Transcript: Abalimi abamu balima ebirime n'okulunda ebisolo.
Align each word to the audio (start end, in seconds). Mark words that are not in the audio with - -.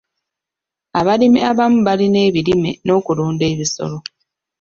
Abalimi 0.99 1.39
abamu 1.51 1.79
balima 1.87 2.19
ebirime 2.27 2.71
n'okulunda 2.85 3.43
ebisolo. 3.53 3.97